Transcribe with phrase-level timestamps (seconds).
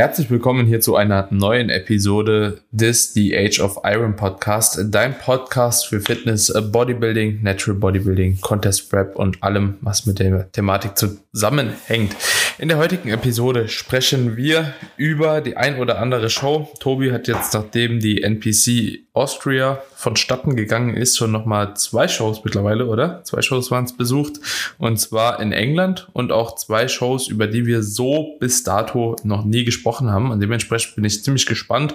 [0.00, 5.88] Herzlich willkommen hier zu einer neuen Episode des The Age of Iron Podcast, dein Podcast
[5.88, 12.16] für Fitness, Bodybuilding, Natural Bodybuilding, Contest Prep und allem, was mit der Thematik zusammenhängt.
[12.56, 16.70] In der heutigen Episode sprechen wir über die ein oder andere Show.
[16.80, 22.86] Tobi hat jetzt, nachdem die NPC Austria vonstatten gegangen ist, schon nochmal zwei Shows mittlerweile,
[22.86, 23.22] oder?
[23.24, 24.40] Zwei Shows waren es besucht.
[24.78, 29.44] Und zwar in England und auch zwei Shows, über die wir so bis dato noch
[29.44, 30.30] nie gesprochen haben.
[30.30, 31.94] Und dementsprechend bin ich ziemlich gespannt,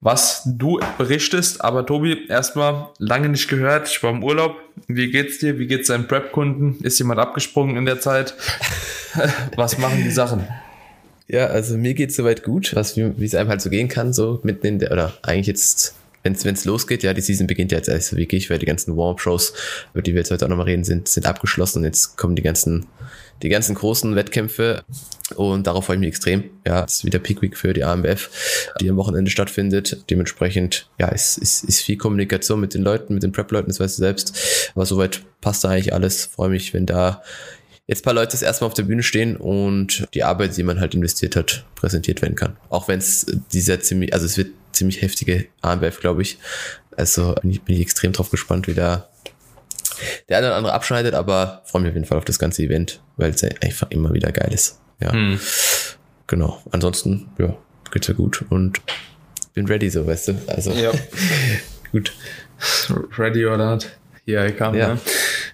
[0.00, 1.62] was du berichtest.
[1.62, 3.88] Aber Tobi, erstmal lange nicht gehört.
[3.88, 4.56] Ich war im Urlaub.
[4.86, 5.58] Wie geht's dir?
[5.58, 6.82] Wie geht's deinen Prep-Kunden?
[6.82, 8.32] Ist jemand abgesprungen in der Zeit?
[9.56, 10.48] was machen die Sachen?
[11.28, 14.40] Ja, also mir geht's soweit gut, was wie es einem halt so gehen kann, so
[14.42, 17.88] mitten in der, oder eigentlich jetzt wenn es losgeht, ja, die Season beginnt ja jetzt
[17.88, 19.52] erst wirklich, weil die ganzen Warm-Shows,
[19.92, 22.42] über die wir jetzt heute auch nochmal reden, sind, sind abgeschlossen und jetzt kommen die
[22.42, 22.86] ganzen,
[23.42, 24.84] die ganzen großen Wettkämpfe
[25.34, 26.44] und darauf freue ich mich extrem.
[26.66, 30.04] Ja, es ist wieder Peak Week für die AMBF, die am Wochenende stattfindet.
[30.10, 33.98] Dementsprechend, ja, es ist, ist viel Kommunikation mit den Leuten, mit den Prep-Leuten, das weißt
[33.98, 34.70] du selbst.
[34.74, 36.26] Aber soweit passt da eigentlich alles.
[36.26, 37.22] Freue mich, wenn da
[37.86, 40.80] jetzt ein paar Leute das erstmal auf der Bühne stehen und die Arbeit, die man
[40.80, 42.56] halt investiert hat, präsentiert werden kann.
[42.68, 46.38] Auch wenn es dieser ziemlich, also es wird ziemlich heftige AMBF, glaube ich.
[46.96, 49.08] Also bin ich, bin ich extrem drauf gespannt, wie da
[50.28, 53.00] der eine oder andere abschneidet, aber freue mich auf jeden Fall auf das ganze Event,
[53.16, 54.80] weil es einfach immer wieder geil ist.
[55.00, 55.12] Ja.
[55.12, 55.38] Hm.
[56.26, 56.62] Genau.
[56.70, 57.56] Ansonsten, ja,
[57.90, 58.80] geht's ja gut und
[59.54, 60.34] bin ready, so weißt du.
[60.46, 60.92] Also ja.
[61.92, 62.12] gut.
[63.18, 63.88] Ready or not?
[64.24, 64.78] Here I come.
[64.78, 64.94] Ja.
[64.94, 65.00] Ne?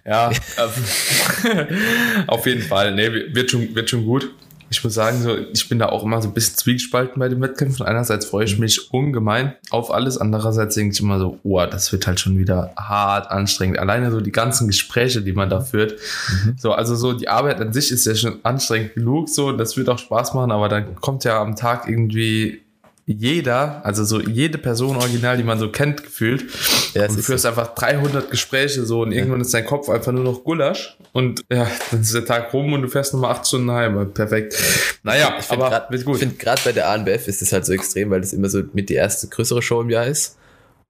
[0.05, 0.31] Ja,
[2.27, 2.95] auf jeden Fall.
[2.95, 4.31] Nee, wird schon, wird schon gut.
[4.71, 7.41] Ich muss sagen, so, ich bin da auch immer so ein bisschen zwiegespalten bei den
[7.41, 7.87] Wettkämpfen.
[7.87, 10.19] Einerseits freue ich mich ungemein auf alles.
[10.19, 13.79] Andererseits denke ich immer so, oh, das wird halt schon wieder hart anstrengend.
[13.79, 15.93] Alleine so die ganzen Gespräche, die man da führt.
[15.93, 16.57] Mhm.
[16.59, 19.29] So, also so die Arbeit an sich ist ja schon anstrengend genug.
[19.29, 20.53] So, das wird auch Spaß machen.
[20.53, 22.63] Aber dann kommt ja am Tag irgendwie
[23.11, 26.45] jeder, also so jede Person original, die man so kennt, gefühlt.
[26.93, 27.49] Ja, und du führst so.
[27.49, 31.67] einfach 300 Gespräche so und irgendwann ist dein Kopf einfach nur noch Gulasch und ja,
[31.91, 34.13] dann ist der Tag rum und du fährst nochmal acht Stunden heim.
[34.13, 34.55] Perfekt.
[35.03, 36.17] Naja, ich aber grad, gut.
[36.17, 38.63] Ich finde gerade bei der ANBF ist es halt so extrem, weil das immer so
[38.75, 40.37] mit die erste größere Show im Jahr ist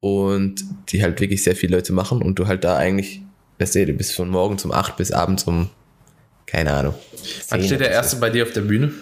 [0.01, 3.23] und die halt wirklich sehr viele Leute machen und du halt da eigentlich,
[3.61, 5.71] weißt du, du bist von morgen zum acht bis abends um,
[6.47, 6.95] keine Ahnung.
[7.49, 8.93] Wann steht der erste bei dir auf der Bühne?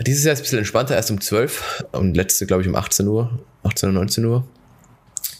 [0.00, 3.06] Dieses Jahr ist ein bisschen entspannter, erst um 12 und letzte, glaube ich, um 18
[3.06, 4.46] Uhr, 18 oder 19 Uhr.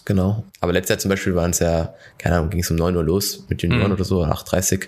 [0.05, 0.43] Genau.
[0.61, 3.03] Aber letztes Jahr zum Beispiel waren es ja, keine Ahnung, ging es um 9 Uhr
[3.03, 3.93] los mit Junioren mhm.
[3.93, 4.87] oder so, 8.30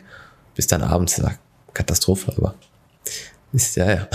[0.55, 1.17] bis dann abends.
[1.17, 1.33] Ja,
[1.73, 2.55] Katastrophe, aber
[3.51, 4.07] ist ja, ja.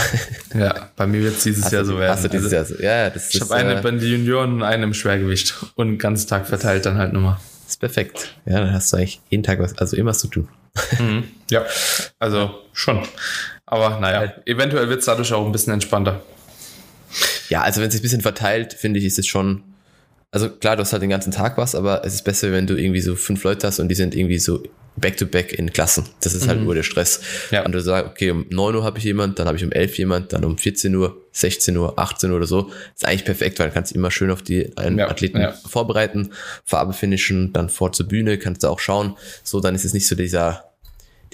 [0.55, 2.13] Ja, bei mir wird es dieses hast Jahr so werden.
[2.13, 2.83] Hast du dieses also, Jahr so?
[2.83, 5.99] Ja, das ich habe eine äh, bei den Junioren und eine im Schwergewicht und den
[5.99, 7.39] ganzen Tag verteilt dann halt nochmal.
[7.67, 8.37] Ist perfekt.
[8.47, 10.49] Ja, dann hast du eigentlich jeden Tag was, also immer was zu tun.
[10.99, 11.25] Mhm.
[11.51, 11.65] Ja,
[12.19, 13.01] also schon.
[13.67, 16.23] Aber naja, eventuell wird es dadurch auch ein bisschen entspannter.
[17.49, 19.63] Ja, also wenn es sich ein bisschen verteilt, finde ich, ist es schon.
[20.31, 22.75] Also klar, du hast halt den ganzen Tag was, aber es ist besser, wenn du
[22.75, 24.63] irgendwie so fünf Leute hast und die sind irgendwie so
[24.97, 26.07] back-to-back -back in Klassen.
[26.21, 26.67] Das ist halt mhm.
[26.67, 27.21] nur der Stress.
[27.51, 27.65] Ja.
[27.65, 29.99] Und du sagst, okay, um 9 Uhr habe ich jemand, dann habe ich um 11
[29.99, 32.63] jemand, dann um 14 Uhr, 16 Uhr, 18 Uhr oder so.
[32.63, 35.09] Das ist eigentlich perfekt, weil du kannst immer schön auf die ja.
[35.09, 35.53] Athleten ja.
[35.53, 36.31] vorbereiten,
[36.65, 39.17] Farbe finishen, dann vor zur Bühne, kannst du auch schauen.
[39.43, 40.74] So, dann ist es nicht so dieser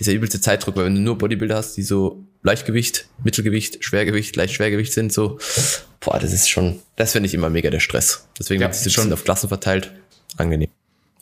[0.00, 4.92] dieser übelste Zeitdruck, weil wenn du nur Bodybuilder hast, die so Leichtgewicht, Mittelgewicht, Schwergewicht, Leichtschwergewicht
[4.92, 5.38] sind, so,
[6.00, 8.26] boah, das ist schon, das finde ich immer mega der Stress.
[8.38, 9.92] Deswegen ja, ist es schon auf Klassen verteilt,
[10.38, 10.70] angenehm.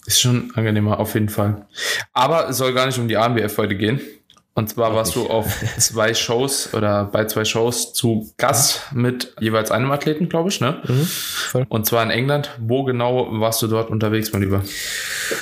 [0.06, 1.66] Ist schon angenehmer, auf jeden Fall.
[2.12, 4.00] Aber es soll gar nicht um die AMBF heute gehen.
[4.54, 5.46] Und zwar warst du auf
[5.78, 10.82] zwei Shows oder bei zwei Shows zu Gast mit jeweils einem Athleten, glaube ich, ne?
[10.84, 12.50] Mhm, und zwar in England.
[12.58, 14.64] Wo genau warst du dort unterwegs, mein Lieber?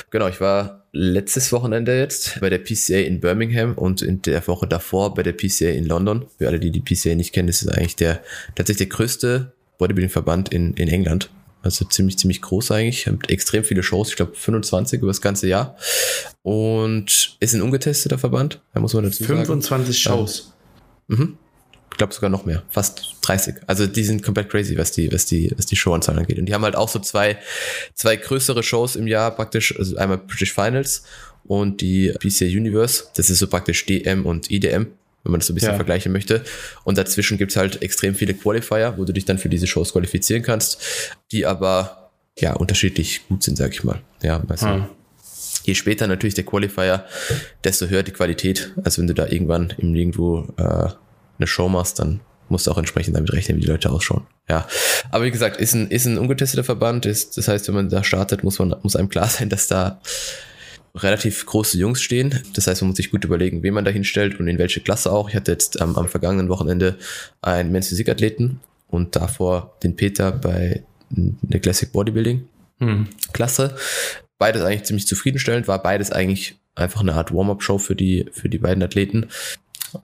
[0.09, 4.67] Genau, ich war letztes Wochenende jetzt bei der PCA in Birmingham und in der Woche
[4.67, 6.25] davor bei der PCA in London.
[6.37, 8.21] Für alle, die die PCA nicht kennen, das ist eigentlich der
[8.55, 11.29] tatsächlich der größte Bodybuilding-Verband in, in England.
[11.61, 13.07] Also ziemlich, ziemlich groß eigentlich.
[13.07, 15.75] Hat extrem viele Shows, ich glaube 25 über das ganze Jahr.
[16.43, 19.45] Und ist ein ungetesteter Verband, da muss man dazu 25 sagen.
[19.45, 20.53] 25 Shows.
[21.09, 21.15] Ja.
[21.15, 21.37] Mhm.
[21.97, 23.55] Ich glaube sogar noch mehr, fast 30.
[23.65, 26.37] Also die sind komplett crazy, was die, was die, was die Showanzahl angeht.
[26.37, 27.39] Und die haben halt auch so zwei,
[27.95, 31.01] zwei größere Shows im Jahr praktisch, also einmal British Finals
[31.43, 33.05] und die PCA Universe.
[33.15, 34.91] Das ist so praktisch DM und IDM
[35.23, 35.75] wenn man das so ein bisschen ja.
[35.75, 36.43] vergleichen möchte.
[36.83, 40.43] Und dazwischen gibt's halt extrem viele Qualifier, wo du dich dann für diese Shows qualifizieren
[40.43, 40.79] kannst,
[41.31, 43.99] die aber ja unterschiedlich gut sind, sag ich mal.
[44.21, 44.85] Ja, also hm.
[45.63, 47.05] je später natürlich der Qualifier,
[47.63, 48.71] desto höher die Qualität.
[48.83, 50.89] Also wenn du da irgendwann im irgendwo äh,
[51.37, 52.19] eine Show machst, dann
[52.49, 54.25] musst du auch entsprechend damit rechnen, wie die Leute ausschauen.
[54.49, 54.67] Ja,
[55.11, 57.05] aber wie gesagt, ist ein, ist ein ungetesteter Verband.
[57.05, 59.99] Ist, das heißt, wenn man da startet, muss man muss einem klar sein, dass da
[60.95, 62.41] relativ große Jungs stehen.
[62.55, 65.11] Das heißt, man muss sich gut überlegen, wen man da hinstellt und in welche Klasse
[65.11, 65.29] auch.
[65.29, 66.97] Ich hatte jetzt ähm, am vergangenen Wochenende
[67.41, 72.47] einen Men's Physik Athleten und davor den Peter bei der Classic Bodybuilding
[72.79, 73.07] hm.
[73.33, 73.75] Klasse.
[74.37, 78.59] Beides eigentlich ziemlich zufriedenstellend, war beides eigentlich einfach eine Art Warm-up-Show für die, für die
[78.59, 79.27] beiden Athleten.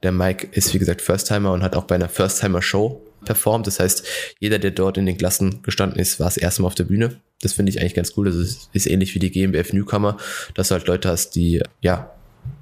[0.02, 3.68] Der Mike ist, wie gesagt, First-Timer und hat auch bei einer First-Timer-Show performt.
[3.68, 4.06] Das heißt,
[4.40, 7.18] jeder, der dort in den Klassen gestanden ist, war das erste Mal auf der Bühne.
[7.42, 8.26] Das finde ich eigentlich ganz cool.
[8.26, 10.18] Das ist, ist ähnlich wie die GmbF Newcomer,
[10.54, 12.12] dass du halt Leute hast, die, ja,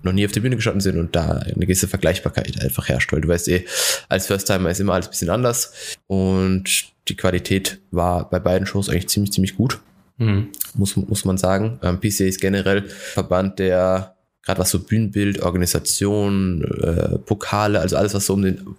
[0.03, 3.11] noch nie auf der Bühne gestanden sind und da eine gewisse Vergleichbarkeit einfach herrscht.
[3.11, 3.65] Weil du weißt eh,
[4.09, 6.63] als First-Timer ist immer alles ein bisschen anders und
[7.07, 9.79] die Qualität war bei beiden Shows eigentlich ziemlich, ziemlich gut.
[10.17, 10.49] Mhm.
[10.75, 11.79] Muss, muss man sagen.
[11.81, 18.13] Ähm, PCA ist generell Verband, der gerade was so Bühnenbild, Organisation, äh, Pokale, also alles,
[18.13, 18.75] was so um den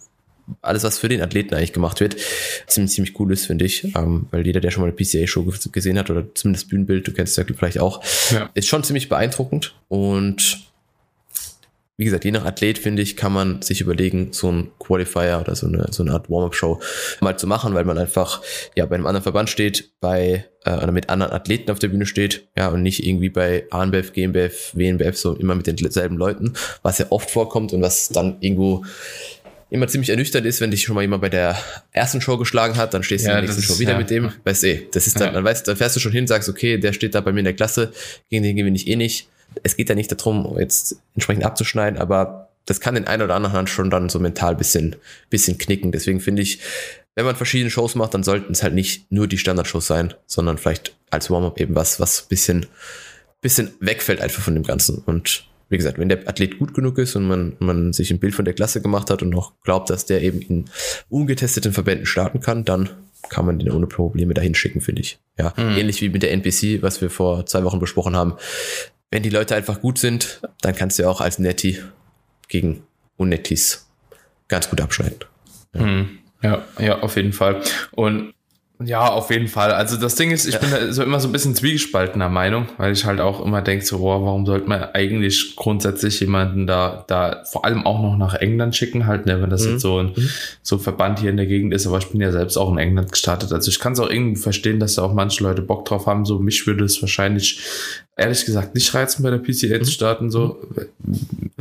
[0.61, 2.17] alles, was für den Athleten eigentlich gemacht wird,
[2.67, 3.85] ziemlich, ziemlich cool ist, finde ich.
[3.97, 7.39] Ähm, weil jeder, der schon mal eine PCA-Show gesehen hat oder zumindest Bühnenbild, du kennst
[7.39, 8.51] es ja vielleicht auch, ja.
[8.55, 9.75] ist schon ziemlich beeindruckend.
[9.89, 10.72] Und
[12.03, 15.55] wie gesagt, je nach Athlet, finde ich, kann man sich überlegen, so ein Qualifier oder
[15.55, 16.81] so eine, so eine Art Warm-Up-Show
[17.21, 18.43] mal zu machen, weil man einfach
[18.75, 22.05] ja bei einem anderen Verband steht, bei äh, oder mit anderen Athleten auf der Bühne
[22.05, 26.99] steht, ja, und nicht irgendwie bei ANBF, GmbF, WNBF, so immer mit denselben Leuten, was
[26.99, 28.85] ja oft vorkommt und was dann irgendwo
[29.71, 31.57] immer ziemlich ernüchternd ist, wenn dich schon mal jemand bei der
[31.93, 33.99] ersten Show geschlagen hat, dann stehst du ja, in der nächsten Show wieder ja.
[33.99, 34.33] mit dem.
[34.43, 35.35] Weißt du, eh, das ist dann, ja.
[35.35, 37.45] dann weißt, dann fährst du schon hin, sagst, okay, der steht da bei mir in
[37.45, 37.93] der Klasse,
[38.29, 39.29] gegen den gewinne ich eh nicht.
[39.63, 43.67] Es geht ja nicht darum, jetzt entsprechend abzuschneiden, aber das kann den einen oder anderen
[43.67, 44.97] schon dann so mental bisschen,
[45.31, 45.93] bisschen knicken.
[45.93, 46.61] Deswegen finde ich,
[47.15, 50.59] wenn man verschiedene Shows macht, dann sollten es halt nicht nur die Standardshows sein, sondern
[50.59, 52.67] vielleicht als Warm-up eben was, was bisschen,
[53.41, 55.03] bisschen wegfällt einfach von dem Ganzen.
[55.05, 58.35] Und wie gesagt, wenn der Athlet gut genug ist und man, man sich ein Bild
[58.35, 60.65] von der Klasse gemacht hat und noch glaubt, dass der eben in
[61.09, 62.91] ungetesteten Verbänden starten kann, dann
[63.29, 65.19] kann man den ohne Probleme dahin schicken, finde ich.
[65.39, 65.77] Ja, mhm.
[65.77, 68.35] ähnlich wie mit der NPC, was wir vor zwei Wochen besprochen haben.
[69.13, 71.79] Wenn die Leute einfach gut sind, dann kannst du ja auch als Netty
[72.49, 72.83] gegen
[73.19, 73.87] Unnettis
[74.49, 75.19] ganz gut abschneiden.
[75.75, 75.83] Ja.
[75.83, 76.19] Mhm.
[76.43, 77.61] ja, ja, auf jeden Fall.
[77.91, 78.33] Und
[78.85, 79.73] ja, auf jeden Fall.
[79.73, 80.61] Also das Ding ist, ich ja.
[80.61, 83.85] bin da so immer so ein bisschen zwiegespaltener Meinung, weil ich halt auch immer denke,
[83.85, 88.35] so, oh, warum sollte man eigentlich grundsätzlich jemanden da, da vor allem auch noch nach
[88.35, 89.73] England schicken, halt, ne, wenn das mhm.
[89.73, 90.29] jetzt so ein mhm.
[90.63, 93.13] so Verband hier in der Gegend ist, aber ich bin ja selbst auch in England
[93.13, 93.53] gestartet.
[93.53, 96.25] Also ich kann es auch irgendwie verstehen, dass da auch manche Leute Bock drauf haben.
[96.25, 97.61] So, mich würde es wahrscheinlich
[98.17, 99.85] ehrlich gesagt nicht reizen, bei der PCA mhm.
[99.85, 100.31] zu starten.
[100.31, 100.61] So.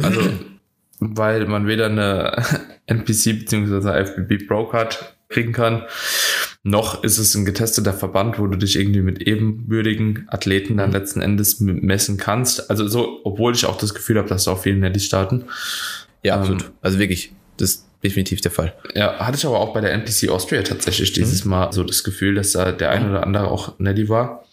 [0.01, 0.21] Also,
[0.99, 2.43] weil man weder eine
[2.85, 4.03] NPC bzw.
[4.05, 5.83] FBB Pro Card kriegen kann
[6.63, 10.95] noch ist es ein getesteter Verband, wo du dich irgendwie mit ebenbürtigen Athleten dann mhm.
[10.95, 12.69] letzten Endes messen kannst.
[12.69, 15.45] Also so, obwohl ich auch das Gefühl habe, dass da auch viele Netty starten.
[16.23, 16.71] Ja, ähm, absolut.
[16.81, 18.75] Also wirklich, das ist definitiv der Fall.
[18.93, 21.51] Ja, hatte ich aber auch bei der NPC Austria tatsächlich dieses mhm.
[21.51, 24.45] Mal so das Gefühl, dass da der eine oder andere auch Netty war.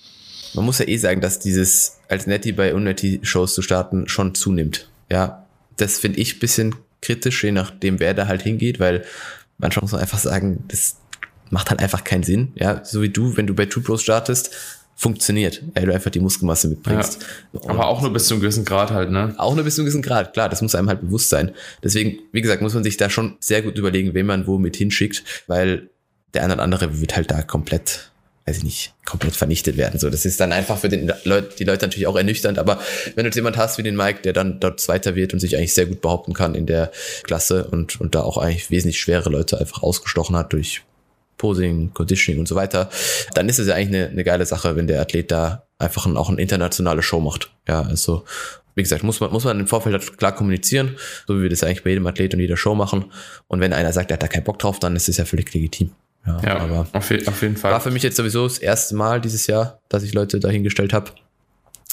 [0.55, 4.88] Man muss ja eh sagen, dass dieses als Netty bei Unnetty-Shows zu starten schon zunimmt.
[5.10, 5.46] Ja,
[5.76, 9.05] das finde ich bisschen kritisch, je nachdem, wer da halt hingeht, weil
[9.58, 10.96] manchmal muss man einfach sagen, das
[11.50, 12.52] macht halt einfach keinen Sinn.
[12.54, 14.50] Ja, so wie du, wenn du bei Two Pros startest,
[14.98, 17.24] funktioniert, weil du einfach die Muskelmasse mitbringst.
[17.52, 19.32] Ja, aber auch nur bis zu einem gewissen Grad halt, ne?
[19.38, 21.52] Auch nur bis zu einem gewissen Grad, klar, das muss einem halt bewusst sein.
[21.84, 24.74] Deswegen, wie gesagt, muss man sich da schon sehr gut überlegen, wen man wo mit
[24.74, 25.88] hinschickt, weil
[26.34, 28.10] der eine oder andere wird halt da komplett,
[28.46, 30.00] weiß ich nicht, komplett vernichtet werden.
[30.00, 32.81] So, das ist dann einfach für den Leut, die Leute natürlich auch ernüchternd, aber
[33.14, 35.56] wenn du jetzt jemand hast wie den Mike, der dann dort Zweiter wird und sich
[35.56, 36.90] eigentlich sehr gut behaupten kann in der
[37.22, 40.82] Klasse und, und da auch eigentlich wesentlich schwere Leute einfach ausgestochen hat durch
[41.38, 42.90] Posing, Conditioning und so weiter,
[43.34, 46.16] dann ist es ja eigentlich eine, eine geile Sache, wenn der Athlet da einfach ein,
[46.16, 47.50] auch eine internationale Show macht.
[47.66, 48.24] Ja, also
[48.74, 51.64] wie gesagt, muss man, muss man im Vorfeld halt klar kommunizieren, so wie wir das
[51.64, 53.06] eigentlich bei jedem Athlet und jeder Show machen.
[53.48, 55.52] Und wenn einer sagt, er hat da keinen Bock drauf, dann ist es ja völlig
[55.52, 55.90] legitim.
[56.26, 57.72] Ja, ja aber auf, auf, jeden Fall.
[57.72, 61.10] War für mich jetzt sowieso das erste Mal dieses Jahr, dass ich Leute dahingestellt habe.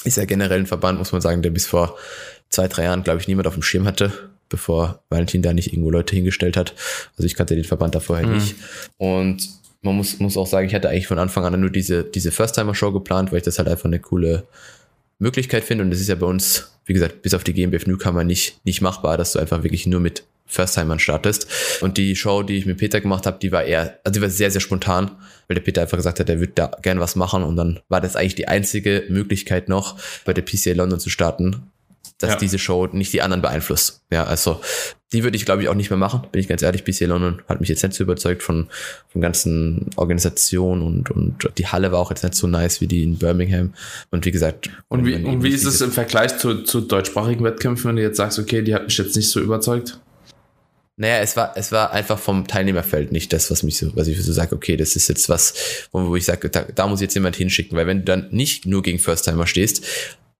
[0.04, 1.96] Ist ja generell ein Verband, muss man sagen, der bis vor
[2.50, 4.12] zwei, drei Jahren, glaube ich, niemand auf dem Schirm hatte
[4.48, 6.74] bevor Valentin da nicht irgendwo Leute hingestellt hat.
[7.16, 8.34] Also ich kannte den Verband da vorher mhm.
[8.34, 8.54] nicht.
[8.96, 9.48] Und
[9.82, 12.92] man muss, muss auch sagen, ich hatte eigentlich von Anfang an nur diese, diese First-Timer-Show
[12.92, 14.44] geplant, weil ich das halt einfach eine coole
[15.18, 15.84] Möglichkeit finde.
[15.84, 18.80] Und das ist ja bei uns, wie gesagt, bis auf die GmbF Newcomer nicht, nicht
[18.80, 21.46] machbar, dass du einfach wirklich nur mit First-Timern startest.
[21.80, 24.30] Und die Show, die ich mit Peter gemacht habe, die war eher, also die war
[24.30, 25.10] sehr, sehr spontan,
[25.48, 27.42] weil der Peter einfach gesagt hat, er würde da gerne was machen.
[27.42, 31.70] Und dann war das eigentlich die einzige Möglichkeit noch, bei der PCA London zu starten
[32.18, 32.36] dass ja.
[32.36, 34.02] diese Show nicht die anderen beeinflusst.
[34.10, 34.60] Ja, also
[35.12, 36.84] die würde ich, glaube ich, auch nicht mehr machen, bin ich ganz ehrlich.
[36.84, 38.68] BC London hat mich jetzt nicht so überzeugt von,
[39.08, 43.02] von ganzen Organisationen und, und die Halle war auch jetzt nicht so nice wie die
[43.02, 43.74] in Birmingham.
[44.10, 44.70] Und wie gesagt.
[44.88, 48.16] Und wie, und wie ist es im Vergleich zu, zu deutschsprachigen Wettkämpfen, wenn du jetzt
[48.16, 50.00] sagst, okay, die hat mich jetzt nicht so überzeugt?
[50.98, 54.20] Naja, es war, es war einfach vom Teilnehmerfeld nicht das, was mich so, was ich
[54.22, 55.52] so sage, okay, das ist jetzt was,
[55.92, 58.64] wo, wo ich sage, da, da muss jetzt jemand hinschicken, weil wenn du dann nicht
[58.64, 59.84] nur gegen First-Timer stehst,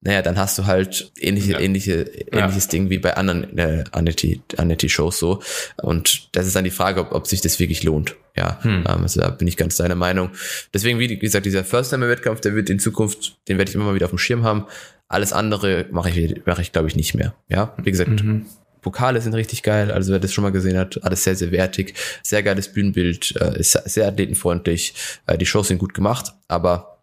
[0.03, 1.61] naja, dann hast du halt ähnliche, Ja.
[1.61, 5.43] ähnliche, ähnliches Ding wie bei anderen äh, Annetti-Shows so.
[5.83, 8.15] Und das ist dann die Frage, ob, ob sich das wirklich lohnt.
[8.37, 8.85] Ja, Hm.
[8.87, 10.31] ähm, also da bin ich ganz deiner Meinung.
[10.75, 14.07] Deswegen, wie gesagt, dieser First-Timer-Wettkampf, der wird in Zukunft, den werde ich immer mal wieder
[14.07, 14.67] auf dem Schirm haben.
[15.09, 17.35] Alles andere mache ich, mache ich glaube ich, nicht mehr.
[17.49, 18.47] Ja, wie gesagt, Mhm.
[18.83, 21.95] Pokale sind richtig geil, also wer das schon mal gesehen hat, alles sehr, sehr wertig,
[22.23, 24.95] sehr geiles Bühnenbild, äh, ist sehr athletenfreundlich,
[25.27, 26.99] äh, die Shows sind gut gemacht, aber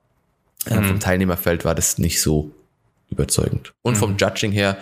[0.69, 0.83] äh, Mhm.
[0.85, 2.51] vom Teilnehmerfeld war das nicht so
[3.13, 3.73] überzeugend.
[3.81, 4.77] Und vom Judging her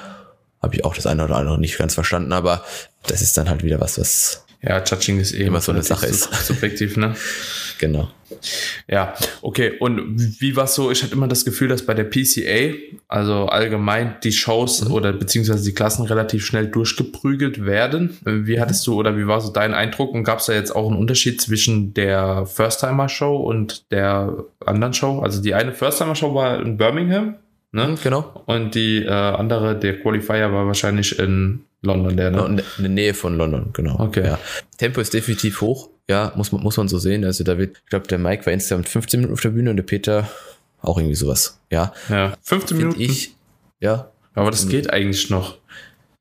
[0.62, 2.64] habe ich auch das eine oder andere nicht ganz verstanden, aber
[3.08, 6.06] das ist dann halt wieder was, was Ja, Judging ist eh Immer so eine Sache
[6.08, 6.24] ist.
[6.24, 7.16] sub- Subjektiv, ne?
[7.80, 8.10] genau.
[8.88, 9.74] Ja, okay.
[9.80, 10.90] Und wie war so?
[10.92, 12.74] Ich hatte immer das Gefühl, dass bei der PCA,
[13.08, 14.92] also allgemein, die Shows Mhm.
[14.94, 18.18] oder beziehungsweise die Klassen relativ schnell durchgeprügelt werden.
[18.24, 20.14] Wie hattest du oder wie war so dein Eindruck?
[20.14, 25.20] Und gab es da jetzt auch einen Unterschied zwischen der First-Timer-Show und der anderen Show?
[25.20, 27.36] Also die eine First-Timer-Show war in Birmingham,
[27.72, 27.88] ne?
[27.88, 28.44] Mhm, genau.
[28.46, 32.44] Und die äh, andere, der Qualifier, war wahrscheinlich in London, der, ne?
[32.44, 34.00] Und in der Nähe von London, genau.
[34.00, 34.26] Okay.
[34.26, 34.40] Ja.
[34.78, 37.24] Tempo ist definitiv hoch, ja, muss man, muss man so sehen.
[37.26, 39.78] Also da wird, ich glaube, der Mike war insgesamt 15 Minuten auf der Bühne und
[39.78, 40.30] der Peter
[40.82, 41.60] auch irgendwie sowas.
[41.72, 43.02] Ja, Ja, 15 finde Minuten.
[43.02, 43.36] ich.
[43.80, 45.58] Ja, Aber das geht eigentlich noch.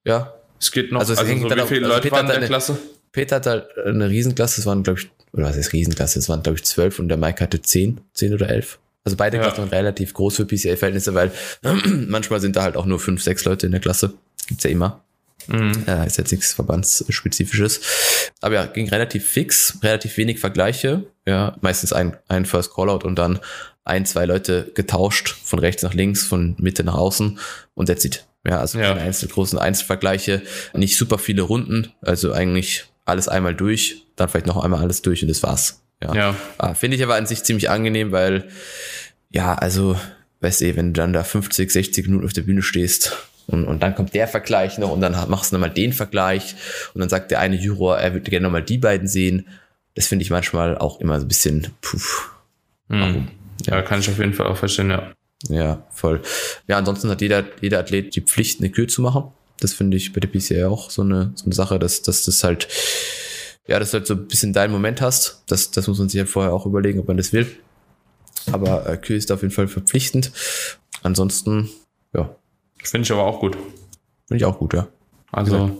[0.04, 0.34] ja.
[0.58, 1.00] Es geht noch.
[1.00, 2.76] Also Also, es hängt so wie viele also Leute Peter waren in der eine- Klasse?
[3.12, 6.18] Peter hat halt eine Riesenklasse, es waren, glaube ich, oder was ist Riesenklasse?
[6.18, 8.78] Es waren, glaube ich, zwölf und der Mike hatte zehn, zehn oder elf.
[9.04, 9.44] Also beide Ja.
[9.44, 11.32] Klassen waren relativ groß für PCA-Verhältnisse, weil
[12.08, 14.14] manchmal sind da halt auch nur fünf, sechs Leute in der Klasse.
[14.46, 15.02] Gibt's ja immer.
[15.46, 15.84] Mhm.
[15.86, 17.80] Äh, ist jetzt nichts Verbandsspezifisches.
[18.40, 21.04] Aber ja, ging relativ fix, relativ wenig Vergleiche.
[21.26, 23.38] Ja, meistens ein, ein First Callout und dann
[23.84, 27.38] ein, zwei Leute getauscht, von rechts nach links, von Mitte nach außen
[27.74, 28.26] und that's it.
[28.46, 28.88] Ja, also Ja.
[28.88, 30.42] keine Einzel großen Einzelvergleiche,
[30.74, 35.22] nicht super viele Runden, also eigentlich alles einmal durch, dann vielleicht noch einmal alles durch
[35.22, 35.82] und das war's.
[36.02, 36.14] Ja.
[36.14, 36.36] Ja.
[36.58, 38.48] Ah, Finde ich aber an sich ziemlich angenehm, weil,
[39.30, 39.98] ja, also,
[40.40, 43.16] weißt du, wenn du dann da 50, 60 Minuten auf der Bühne stehst
[43.46, 46.54] und, und dann kommt der Vergleich noch und dann machst du nochmal den Vergleich
[46.94, 49.48] und dann sagt der eine Juror, er würde gerne nochmal die beiden sehen.
[49.94, 51.98] Das finde ich manchmal auch immer so ein bisschen, puh,
[52.90, 53.28] Mhm.
[53.66, 55.12] Ja, kann ich auf jeden Fall auch verstehen, ja.
[55.48, 56.20] ja, voll.
[56.66, 59.24] Ja, ansonsten hat jeder, jeder Athlet die Pflicht, eine Kür zu machen.
[59.60, 62.42] Das finde ich bei der PCA auch so eine, so eine Sache, dass, dass das
[62.42, 62.68] halt,
[63.66, 65.42] ja, dass du halt so ein bisschen deinen Moment hast.
[65.46, 67.46] Das, das muss man sich halt vorher auch überlegen, ob man das will.
[68.52, 70.32] Aber äh, Kür ist auf jeden Fall verpflichtend.
[71.02, 71.70] Ansonsten,
[72.12, 72.34] ja,
[72.82, 73.54] Finde ich aber auch gut.
[74.26, 74.88] finde ich auch gut, ja.
[75.32, 75.70] Also,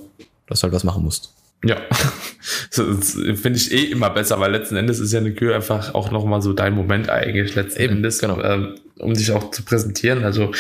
[0.47, 1.33] Dass du halt was machen musst.
[1.65, 1.77] Ja.
[2.71, 6.41] Finde ich eh immer besser, weil letzten Endes ist ja eine Kür einfach auch nochmal
[6.41, 8.41] so dein Moment eigentlich letzten Eben, Endes, genau.
[8.41, 10.25] ähm, um dich auch zu präsentieren.
[10.25, 10.53] Also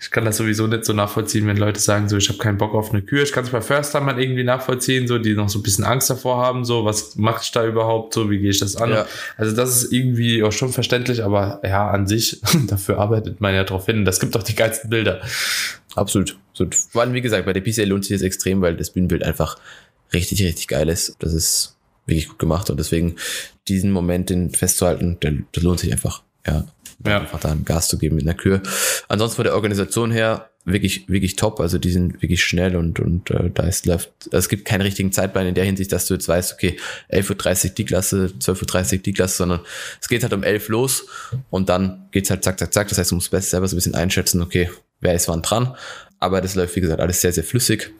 [0.00, 2.74] ich kann das sowieso nicht so nachvollziehen, wenn Leute sagen, so ich habe keinen Bock
[2.74, 3.22] auf eine Kür.
[3.22, 5.84] Ich kann es bei First Time mal irgendwie nachvollziehen, so die noch so ein bisschen
[5.84, 8.90] Angst davor haben, so was mache ich da überhaupt, so wie gehe ich das an?
[8.90, 9.06] Ja.
[9.36, 13.64] Also das ist irgendwie auch schon verständlich, aber ja, an sich, dafür arbeitet man ja
[13.64, 14.04] drauf hin.
[14.04, 15.20] Das gibt doch die geilsten Bilder.
[15.94, 16.36] Absolut.
[16.52, 19.22] So, vor allem, wie gesagt, bei der PCA lohnt sich das extrem, weil das Bühnenbild
[19.22, 19.58] einfach
[20.12, 21.16] richtig, richtig geil ist.
[21.18, 23.16] Das ist wirklich gut gemacht und deswegen
[23.68, 26.22] diesen Moment den festzuhalten, der, das lohnt sich einfach.
[26.46, 26.66] Ja.
[27.04, 27.20] Ja.
[27.20, 28.62] Einfach da Gas zu geben mit einer Kür.
[29.08, 31.60] Ansonsten von der Organisation her wirklich, wirklich top.
[31.60, 35.12] Also die sind wirklich schnell und, und äh, da ist läuft, es gibt keinen richtigen
[35.12, 36.78] Zeitplan in der Hinsicht, dass du jetzt weißt, okay,
[37.10, 39.60] 11.30 Uhr die Klasse, 12.30 Uhr die Klasse, sondern
[40.00, 41.06] es geht halt um 11 los
[41.50, 42.88] und dann geht's halt zack, zack, zack.
[42.88, 44.70] Das heißt, du musst besser selber so ein bisschen einschätzen, okay,
[45.00, 45.76] wer ist wann dran.
[46.18, 47.92] Aber das läuft, wie gesagt, alles sehr, sehr flüssig.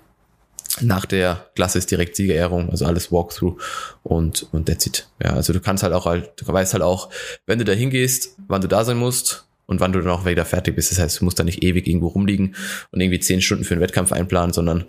[0.80, 3.56] Nach der Klasse ist direkt Siegerehrung, also alles Walkthrough
[4.02, 5.08] und, und that's it.
[5.22, 7.08] Ja, also du kannst halt auch halt, du weißt halt auch,
[7.46, 10.44] wenn du da hingehst, wann du da sein musst und wann du dann auch wieder
[10.44, 10.90] fertig bist.
[10.92, 12.54] Das heißt, du musst da nicht ewig irgendwo rumliegen
[12.90, 14.84] und irgendwie zehn Stunden für einen Wettkampf einplanen, sondern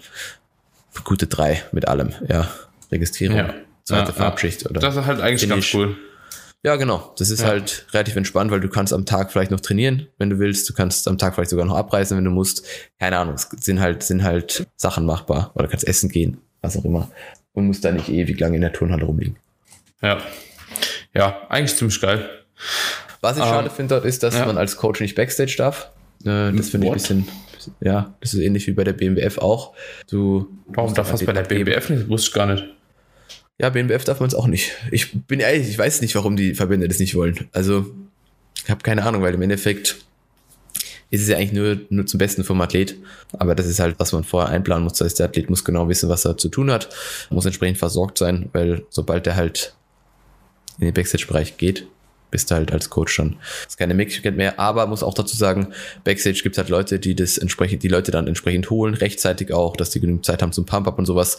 [1.03, 2.48] gute drei mit allem, ja.
[2.91, 3.53] Registrierung, Ja.
[3.84, 4.79] zweite Ja, Farbschicht oder.
[4.82, 5.72] Das ist halt eigentlich Finish.
[5.72, 5.96] ganz cool.
[6.64, 7.14] Ja, genau.
[7.18, 7.48] Das ist Ja.
[7.48, 10.68] halt relativ entspannt, weil du kannst am Tag vielleicht noch trainieren, wenn du willst.
[10.70, 12.66] Du kannst am Tag vielleicht sogar noch abreisen, wenn du musst.
[13.00, 13.36] Keine Ahnung.
[13.36, 15.52] Es sind halt, sind halt Sachen machbar.
[15.56, 17.10] Oder kannst essen gehen, was auch immer.
[17.54, 19.38] Und musst da nicht ewig lange in der Turnhalle rumliegen.
[20.02, 20.18] Ja.
[21.14, 22.28] Ja, eigentlich ziemlich geil.
[23.22, 24.46] Was ich Ähm, schade finde dort ist, dass ja.
[24.46, 25.92] man als Coach nicht Backstage darf.
[26.26, 27.28] Äh, das finde ich ein bisschen,
[27.80, 29.74] ja, das ist ähnlich wie bei der BMBF auch.
[30.10, 31.44] Du, Warum darf das bei der.
[31.44, 32.10] BBF nicht?
[32.10, 32.64] Wusste ich gar nicht.
[33.60, 34.74] Ja, BMBF darf man es auch nicht.
[34.92, 37.50] Ich bin ehrlich, ich weiß nicht, warum die Verbände das nicht wollen.
[37.54, 37.92] Also,
[38.64, 39.98] ich habe keine Ahnung, weil im Endeffekt
[41.10, 42.98] ist es ja eigentlich nur, nur zum Besten vom Athlet.
[43.34, 44.94] Aber das ist halt, was man vorher einplanen muss.
[44.94, 46.90] Das heißt, der Athlet muss genau wissen, was er zu tun hat,
[47.30, 49.76] muss entsprechend versorgt sein, weil sobald er halt
[50.80, 51.88] in den Backstage-Bereich geht,
[52.30, 54.60] bist du halt als Coach dann ist keine Möglichkeit mehr.
[54.60, 55.74] Aber muss auch dazu sagen,
[56.04, 59.92] Backstage gibt halt Leute, die das entsprechend, die Leute dann entsprechend holen, rechtzeitig auch, dass
[59.92, 61.38] die genügend Zeit haben zum Pump-Up und sowas.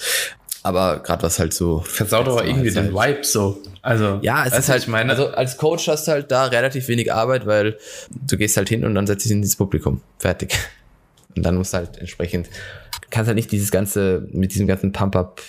[0.62, 1.80] Aber gerade was halt so.
[1.80, 3.62] Versaut aber irgendwie den Vibe so.
[3.82, 6.88] Also, ja, es ist halt, ich meine, also als Coach hast du halt da relativ
[6.88, 7.78] wenig Arbeit, weil
[8.10, 10.00] du gehst halt hin und dann setzt dich ins Publikum.
[10.18, 10.58] Fertig.
[11.36, 12.48] Und dann musst du halt entsprechend,
[13.10, 15.40] kannst halt nicht dieses ganze, mit diesem ganzen Pump-Up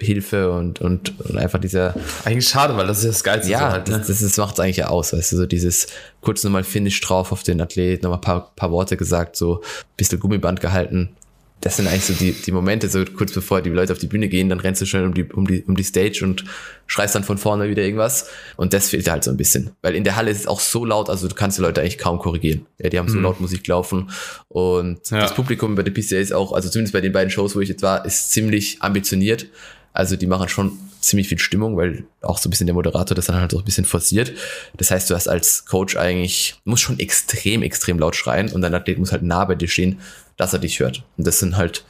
[0.00, 1.94] Hilfe und, und, und einfach dieser.
[2.24, 3.50] Eigentlich schade, weil das ist das Geilste.
[3.50, 3.98] Ja, so halt, ne?
[3.98, 5.88] das, das, das macht es eigentlich ja aus, weißt du, so dieses
[6.20, 9.96] kurz nochmal Finish drauf auf den Athlet, nochmal ein paar, paar Worte gesagt, so ein
[9.96, 11.16] bisschen Gummiband gehalten.
[11.60, 14.28] Das sind eigentlich so die, die Momente, so kurz bevor die Leute auf die Bühne
[14.28, 16.44] gehen, dann rennst du schnell um die, um die, um die Stage und
[16.86, 18.28] schreist dann von vorne wieder irgendwas.
[18.56, 19.70] Und das fehlt halt so ein bisschen.
[19.82, 21.98] Weil in der Halle ist es auch so laut, also du kannst die Leute eigentlich
[21.98, 22.66] kaum korrigieren.
[22.78, 23.24] Ja, die haben so Mhm.
[23.24, 24.08] laut Musik laufen.
[24.46, 25.20] Und Ja.
[25.20, 27.68] das Publikum bei der PCA ist auch, also zumindest bei den beiden Shows, wo ich
[27.68, 29.46] jetzt war, ist ziemlich ambitioniert.
[29.92, 33.26] Also die machen schon ziemlich viel Stimmung, weil auch so ein bisschen der Moderator das
[33.26, 34.32] dann halt so ein bisschen forciert.
[34.76, 38.74] Das heißt, du hast als Coach eigentlich, musst schon extrem, extrem laut schreien und dein
[38.74, 40.00] Athlet muss halt nah bei dir stehen,
[40.36, 41.04] dass er dich hört.
[41.16, 41.84] Und das sind halt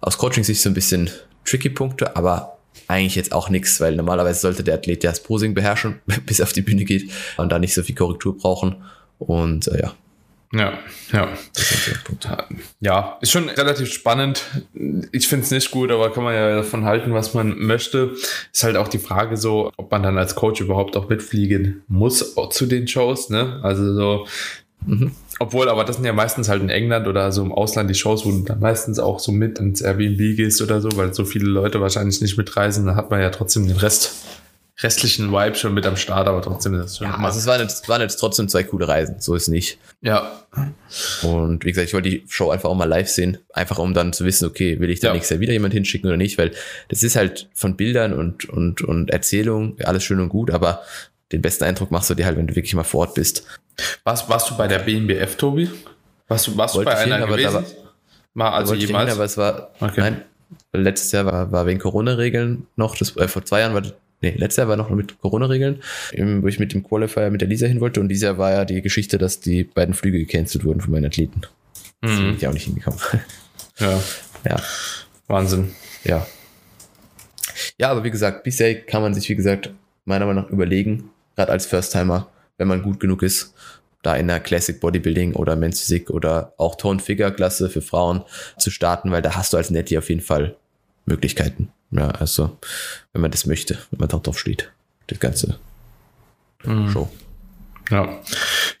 [0.00, 1.10] aus Coaching-Sicht so ein bisschen
[1.44, 5.54] tricky Punkte, aber eigentlich jetzt auch nichts, weil normalerweise sollte der Athlet ja das Posing
[5.54, 8.76] beherrschen, bis er auf die Bühne geht und da nicht so viel Korrektur brauchen.
[9.18, 9.94] Und äh, ja,
[10.52, 10.72] Ja,
[11.12, 11.28] ja.
[12.80, 14.42] Ja, ist schon relativ spannend.
[15.12, 18.12] Ich finde es nicht gut, aber kann man ja davon halten, was man möchte.
[18.52, 22.34] Ist halt auch die Frage so, ob man dann als Coach überhaupt auch mitfliegen muss
[22.50, 23.60] zu den Shows, ne?
[23.62, 24.26] Also so,
[24.86, 25.12] Mhm.
[25.38, 28.24] obwohl, aber das sind ja meistens halt in England oder so im Ausland die Shows,
[28.24, 31.48] wo du dann meistens auch so mit ins Airbnb gehst oder so, weil so viele
[31.50, 34.14] Leute wahrscheinlich nicht mitreisen, dann hat man ja trotzdem den Rest,
[34.82, 37.60] restlichen Vibe schon mit am Start, aber trotzdem ist das schon Ja, also es waren,
[37.60, 39.78] jetzt, waren jetzt trotzdem zwei coole Reisen, so ist nicht.
[40.00, 40.30] ja,
[41.22, 44.12] Und wie gesagt, ich wollte die Show einfach auch mal live sehen, einfach um dann
[44.12, 45.14] zu wissen, okay, will ich da Ja.
[45.14, 46.52] nächstes Jahr wieder jemand hinschicken oder nicht, weil
[46.88, 50.82] das ist halt von Bildern und, und, und Erzählung alles schön und gut, aber
[51.32, 53.44] den besten Eindruck machst du dir halt, wenn du wirklich mal vor Ort bist.
[54.04, 55.70] Warst, warst du bei der BNBF, Tobi?
[56.28, 57.54] Warst du, warst du Wollte bei ich hin, einer aber da gewesen?
[57.76, 57.90] war-
[58.32, 59.08] Mal, also jemals?
[59.10, 60.00] hin, aber es war, Okay.
[60.00, 60.22] nein,
[60.72, 63.82] letztes Jahr war, war wegen Corona-Regeln noch, das, äh, vor zwei Jahren war,
[64.20, 67.48] nee, letztes Jahr war noch mit Corona-Regeln, ähm, wo ich mit dem Qualifier mit der
[67.48, 70.64] Lisa hin wollte und dieses Jahr war ja die Geschichte, dass die beiden Flüge gecancelt
[70.64, 71.40] wurden von meinen Athleten.
[72.00, 72.34] Da bin Mhm.
[72.36, 72.98] ich auch nicht hingekommen.
[73.78, 74.00] Ja,
[74.48, 74.60] ja.
[75.26, 75.70] Wahnsinn.
[76.04, 76.26] Ja.
[77.78, 79.70] Ja, aber wie gesagt, PCA kann man sich, wie gesagt,
[80.04, 83.54] meiner Meinung nach überlegen, gerade als First-Timer, wenn man gut genug ist,
[84.02, 88.22] da in der Classic Bodybuilding oder Men's Physik oder auch Tone-Figure-Klasse für Frauen
[88.58, 90.56] zu starten, weil da hast du als Netty auf jeden Fall
[91.04, 91.70] Möglichkeiten.
[91.92, 92.56] Ja, also,
[93.12, 94.70] wenn man das möchte, wenn man da drauf steht.
[95.08, 95.58] Das ganze
[96.64, 96.90] Mhm.
[96.90, 97.08] Show.
[97.90, 98.20] Ja.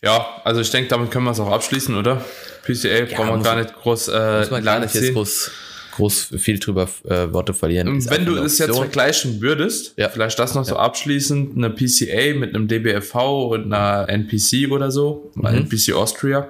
[0.02, 2.24] ja, also ich denke, damit können wir es auch abschließen, oder?
[2.64, 5.50] PCA brauchen wir gar man- nicht groß äh, Muss man gar lange nicht jetzt groß,
[5.96, 7.96] groß viel drüber äh, Worte verlieren.
[7.96, 10.08] Ist Wenn du es jetzt vergleichen würdest, Ja.
[10.10, 15.32] vielleicht das noch so abschließend, eine PCA mit einem DBFV und einer NPC oder so,
[15.34, 15.46] Mhm.
[15.46, 16.48] NPC Austria.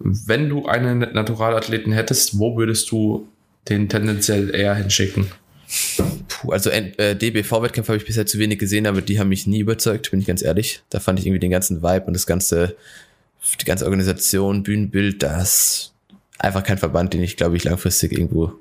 [0.00, 3.26] Wenn du einen Naturalathleten hättest, wo würdest du
[3.70, 5.30] den tendenziell eher hinschicken?
[6.28, 9.60] Puh, also äh, DBV-Wettkämpfe habe ich bisher zu wenig gesehen, aber die haben mich nie
[9.60, 10.82] überzeugt, bin ich ganz ehrlich.
[10.90, 12.76] Da fand ich irgendwie den ganzen Vibe und das ganze,
[13.60, 15.92] die ganze Organisation, Bühnenbild, das
[16.38, 18.52] einfach kein Verband, den ich, glaube ich, langfristig irgendwo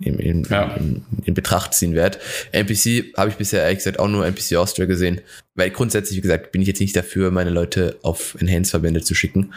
[0.00, 0.74] in, in, Ja.
[0.74, 2.18] in, in Betracht ziehen werde.
[2.52, 5.20] NPC habe ich bisher ehrlich gesagt auch nur NPC Austria gesehen,
[5.54, 9.52] weil grundsätzlich, wie gesagt, bin ich jetzt nicht dafür, meine Leute auf Enhance-Verbände zu schicken.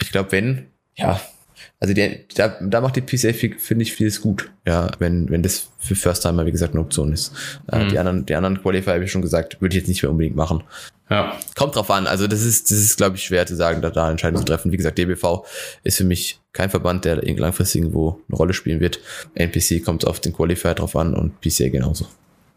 [0.00, 1.20] Ich glaube, wenn, ja,
[1.80, 5.42] also die, da, da macht die PCA, fi- finde ich, vieles gut, ja, wenn, wenn
[5.42, 7.32] das für First-Timer, wie gesagt, eine Option ist.
[7.70, 7.88] Äh, Mhm.
[7.88, 10.36] Die anderen, die anderen Qualifier, habe ich schon gesagt, würde ich jetzt nicht mehr unbedingt
[10.36, 10.62] machen.
[11.08, 13.90] Ja, Kommt drauf an, also das ist, das ist, glaube ich, schwer zu sagen, da,
[13.90, 14.72] da Entscheidungen zu treffen.
[14.72, 15.44] Wie gesagt, DBV
[15.84, 18.98] ist für mich kein Verband, der langfristig irgendwo eine Rolle spielen wird.
[19.36, 22.06] NPC kommt auf den Qualifier drauf an und PCA genauso.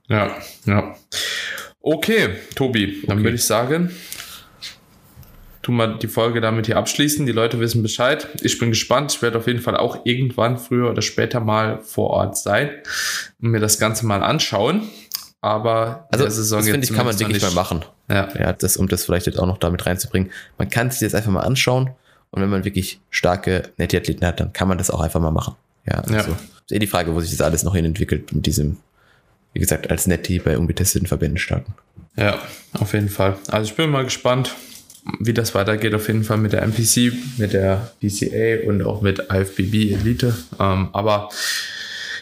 [0.07, 0.35] ja,
[0.65, 0.95] ja.
[1.81, 3.23] Okay, Tobi, dann Okay.
[3.25, 3.91] würde ich sagen,
[5.61, 7.25] tun wir die Folge damit hier abschließen.
[7.25, 8.27] Die Leute wissen Bescheid.
[8.41, 9.11] Ich bin gespannt.
[9.13, 12.69] Ich werde auf jeden Fall auch irgendwann früher oder später mal vor Ort sein
[13.41, 14.83] und mir das Ganze mal anschauen.
[15.41, 17.85] Aber Also, der Saison das finde jetzt ich, kann man wirklich mal machen.
[18.09, 20.31] Ja, Ja, das, um das vielleicht jetzt auch noch damit reinzubringen.
[20.57, 21.91] Man kann sich das einfach mal anschauen
[22.31, 25.55] und wenn man wirklich starke Netty-Athleten hat, dann kann man das auch einfach mal machen.
[25.87, 26.17] Ja, Ja.
[26.17, 28.77] also ist eh die Frage, wo sich das alles noch hin entwickelt mit diesem,
[29.53, 31.73] wie gesagt, als Netty bei ungetesteten Verbänden starten.
[32.17, 32.37] Ja,
[32.73, 33.37] auf jeden Fall.
[33.49, 34.53] Also ich bin mal gespannt,
[35.19, 35.93] wie das weitergeht.
[35.93, 40.35] Auf jeden Fall mit der MPC, mit der PCA und auch mit IFBB Elite.
[40.59, 41.29] Ähm, aber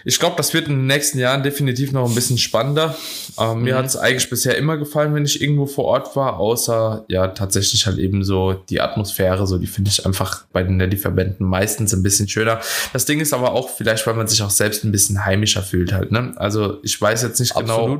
[0.05, 2.95] ich glaube, das wird in den nächsten Jahren definitiv noch ein bisschen spannender.
[3.37, 3.77] Ähm, Mir Mhm.
[3.79, 7.85] hat es eigentlich bisher immer gefallen, wenn ich irgendwo vor Ort war, außer ja tatsächlich
[7.87, 12.03] halt eben so die Atmosphäre, so die finde ich einfach bei den Netty-Verbänden meistens ein
[12.03, 12.61] bisschen schöner.
[12.93, 15.91] Das Ding ist aber auch vielleicht, weil man sich auch selbst ein bisschen heimischer fühlt
[15.91, 16.11] halt.
[16.13, 16.31] Ne?
[16.37, 17.99] Also ich weiß jetzt nicht genau,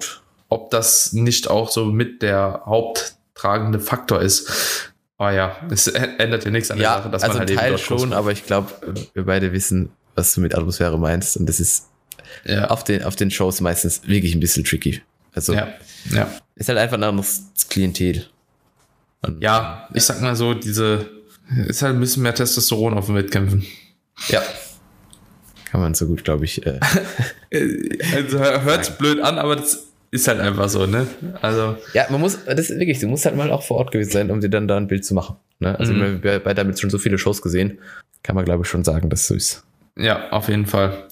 [0.50, 2.62] ob das nicht auch so mit der
[3.38, 4.93] haupttragende Faktor ist.
[5.17, 7.71] Aber ja, es ändert ja nichts an der Ja, Sache, dass also man halt Teil
[7.71, 8.71] dort groß schon, aber ich glaube,
[9.13, 11.88] wir beide wissen, was du mit Atmosphäre meinst und das ist
[12.45, 12.67] ja.
[12.67, 15.02] auf, den, auf den Shows meistens wirklich ein bisschen tricky.
[15.34, 15.69] Also ja,
[16.12, 16.30] ja.
[16.56, 18.28] ist halt einfach ein anderes Klientel.
[19.21, 21.10] Und ja, ich sag mal so, diese
[21.67, 23.65] ist halt ein bisschen mehr Testosteron auf den Wettkämpfen.
[24.28, 24.41] Ja.
[25.65, 26.65] Kann man so gut, glaube ich.
[26.65, 26.80] Äh.
[28.15, 31.08] also hört sich blöd an, aber das ist halt einfach so, ne?
[31.41, 31.78] Also.
[31.93, 34.32] Ja, man muss, das ist wirklich, du musst halt mal auch vor Ort gewesen sein,
[34.32, 35.38] um dir dann da ein Bild zu machen.
[35.60, 35.78] Ne?
[35.78, 36.22] Also mhm.
[36.22, 37.80] bei, bei damit schon so viele Shows gesehen,
[38.24, 39.63] kann man glaube ich schon sagen, dass es so ist.
[39.98, 41.06] Ja, auf jeden Fall.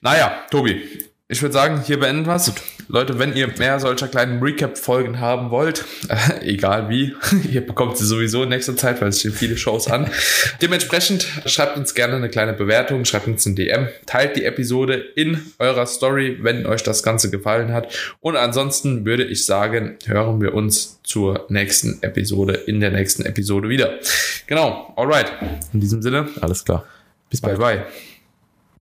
[0.00, 0.82] Naja, Tobi,
[1.28, 2.52] ich würde sagen, hier beenden wir es.
[2.86, 7.16] Leute, wenn ihr mehr solcher kleinen Recap-Folgen haben wollt, äh, egal wie,
[7.52, 10.08] ihr bekommt sie sowieso in nächster Zeit, weil es stehen viele Shows an.
[10.62, 15.42] Dementsprechend schreibt uns gerne eine kleine Bewertung, schreibt uns ein DM, teilt die Episode in
[15.58, 17.92] eurer Story, wenn euch das Ganze gefallen hat.
[18.20, 23.68] Und ansonsten würde ich sagen, hören wir uns zur nächsten Episode, in der nächsten Episode
[23.68, 23.98] wieder.
[24.46, 25.32] Genau, alright.
[25.72, 26.84] In diesem Sinne, alles klar.
[27.30, 27.78] Bis bye bye.
[27.78, 27.86] bye.